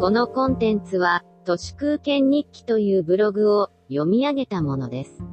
[0.00, 5.24] このコンテンツは、都市空間日記というブログを読み上げたものです。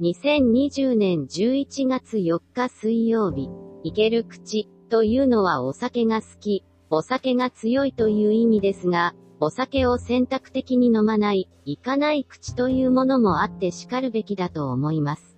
[0.00, 3.50] 2020年11月4日水曜日、
[3.82, 15.36] いける口というのはお酒が好き、お酒が強いという意味ですが、お酒を選択的に飲まない、いかない口というものもあって叱るべきだと思います。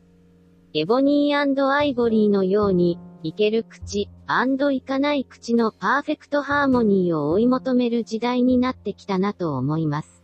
[0.74, 4.08] エボニーアイボリーのように、いける口、
[4.72, 10.22] いかない口のパーフェクトハーモニーを追い求める時代になってきたなと思います。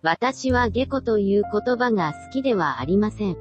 [0.00, 3.36] 私は下戸という言葉が好きではありません。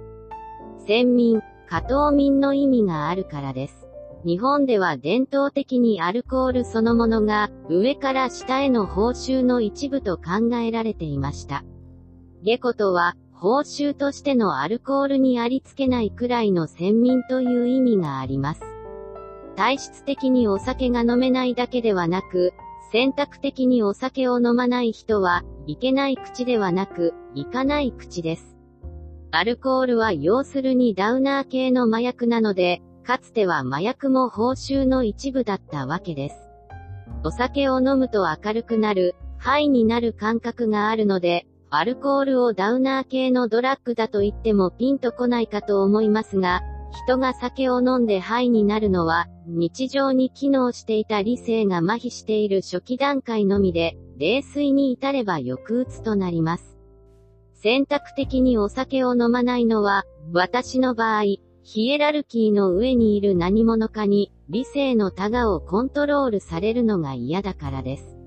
[0.85, 3.87] 先民、加藤民の意味があるからです。
[4.25, 11.63] 日本では伝統的にアルコールそのものが上から下への報酬の一部と考えられていました。
[12.41, 18.72] 下戸とは報酬としてのアルコールにありつけないくらいの先民という意味があります。
[19.55, 22.53] 体質的にお酒が飲めないだけではなく、
[22.91, 28.55] 選択的にお酒を飲まない人は、いけない口ではなく、いかない口です。
[29.31, 36.35] アルコールは要するにダウナー系の麻薬なので、かつては麻薬も報酬の一部だったわけです。
[37.23, 46.61] お酒を飲むと明るくなる、ハイになる感覚があるので、アルコールをダウナー系のドラッグだと言ってもピンとこないかと思いますが、
[46.93, 56.77] 人が酒を飲んでハイになるのは、日常に機能していた理性が麻痺している初期段階のみで、冷水に至れば抑うつとなります。
[57.55, 61.23] 選択的にお酒を飲まないのは、私の場合、
[61.63, 68.17] ヒエラルキーの上にいる何者かに、理性のタガをコントロールされるのが嫌だからです。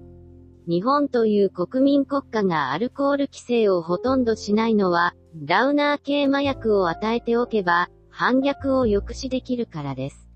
[0.66, 10.26] 日本という国民国家がアルコール規制をほとんどしないのは、ダウナー系麻薬を与えておけば、反逆を抑止できるからです。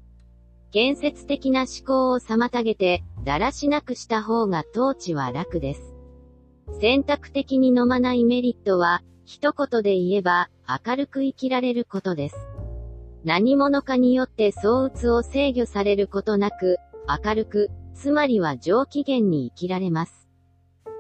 [0.70, 5.94] 建設的な思考を妨げて、だらしなくした方が統治は楽です。
[6.78, 12.36] 選択的に飲まないメリットは、一言で言えば、明るく生きられることです。
[13.24, 16.76] 何者かによって相うつを制御されることなく、
[17.24, 20.28] 明るく、つまりは上機嫌に生きられます。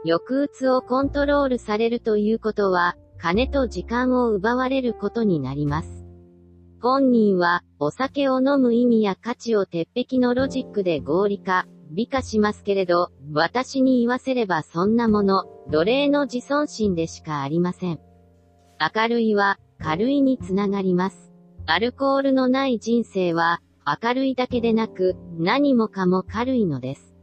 [0.06, 5.99] 抑うつをコントロールされるということは、金と時間を奪われることになります。
[6.80, 18.00] 本人は、お酒を飲む意味や価値を鉄壁のロジックで合理化、美化しますけれど、私に言わせればそんなもの、奴隷の自尊心でしかありません。
[18.94, 21.32] 明るいは、軽いにつながります。
[21.66, 23.60] アルコールのない人生は、
[24.02, 27.14] 明るいだけでなく、何もかも軽いのです。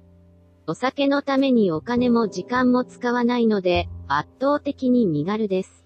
[0.68, 5.77] お酒のためにお金も時間も使わないので、圧倒的に身軽です。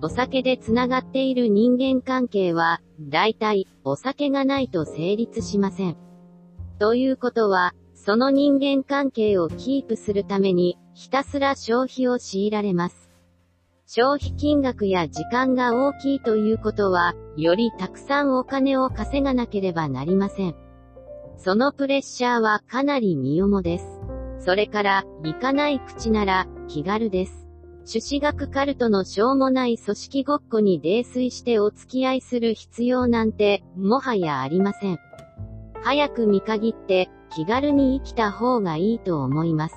[0.00, 5.96] お酒で繋がっている人間関係は、大体、お酒がないと成立しません。
[6.78, 13.10] ということは、その人間関係をキープするために、ひたすら消費を強いられます。
[13.86, 20.54] 消費金額や時間が大きいということは、よりたくさんお金を稼がなければなりません。
[21.38, 24.00] そのプレッシャーはかなり身重です。
[24.38, 27.47] それから、行かない口なら、気軽です。
[27.90, 34.98] 朱子学カルトのしょうもない組織ごっこに泥酔してお付き合いする必要なんて、もはやありません。
[35.82, 39.74] 早く見限って、気軽に生きた方がいいと思います。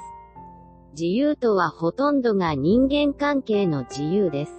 [0.91, 4.51] 自由とはほとんどが人間関係の自由です。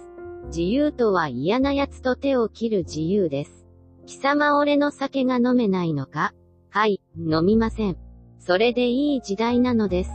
[0.47, 3.67] 自由とは嫌な奴と手を切る自由です。
[4.07, 6.33] 貴様俺の酒が飲めないのか？
[6.71, 7.97] はい、飲みません。
[8.39, 10.11] それでいい時代なのです。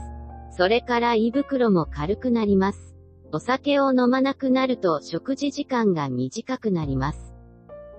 [0.50, 2.87] それから胃袋も軽くなります。
[3.30, 7.34] お酒を飲まなくなると食事時間が短くなります。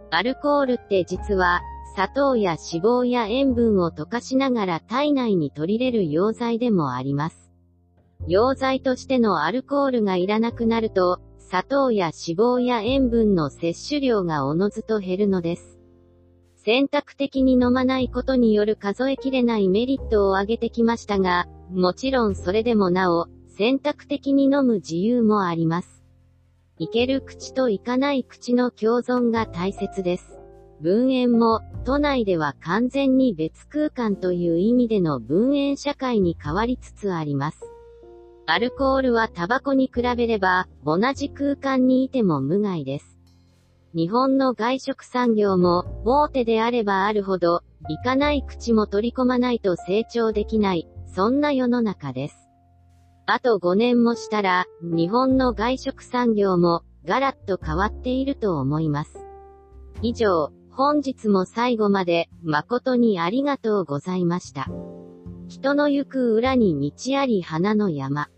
[0.09, 1.61] アルコールって実は、
[1.95, 7.51] 砂糖や脂肪や塩分を溶かしながら体内に取り入れる溶剤でもあります。
[8.27, 15.79] 溶剤としてのアルコールがいらなくなると、砂糖や脂肪や塩分の摂取量がおのずと減るのです。
[16.55, 23.27] 選択的に飲まないことによる数えきれないメリットを挙げてきましたが、もちろんそれでもなお、
[23.59, 26.01] 選択的に飲む自由もあります。
[26.77, 30.39] いける口といかない口の共存が大切です。
[30.79, 37.69] 分煙も、都内では完全に別空間という意味での分煙社会に変わりつつあります。
[38.45, 43.17] アルコールはタバコに比べれば、同じ空間にいても無害です。
[43.93, 52.48] 日本の外食産業も、大手であればあるほど、いかない口も取り込まないと成長できない、そんな世の中です。
[53.31, 59.23] あと5年もしたら、日本の外食産業も、ガラッと変わっていると思います。
[60.01, 64.67] 以上、本日も最後まで、誠にありがとうございました。
[65.47, 68.29] 人の行く裏に道あり花の山。